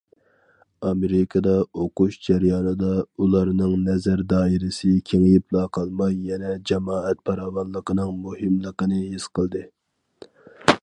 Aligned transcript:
ئامېرىكىدا 0.91 1.51
ئوقۇش 1.81 2.15
جەريانىدا 2.27 2.93
ئۇلارنىڭ 3.01 3.75
نەزەر 3.89 4.23
دائىرىسى 4.31 4.93
كېڭىيىپلا 5.11 5.65
قالماي، 5.79 6.17
يەنە 6.29 6.55
جامائەت 6.71 7.21
پاراۋانلىقىنىڭ 7.31 8.11
مۇھىملىقىنى 8.23 9.03
ھېس 9.03 9.29
قىلدى. 9.39 9.63